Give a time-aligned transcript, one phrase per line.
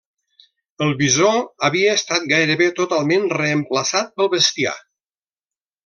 [0.85, 1.29] El bisó
[1.67, 4.77] havia estat gairebé totalment reemplaçat pel bestiar.